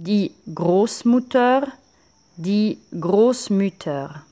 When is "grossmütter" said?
2.98-4.22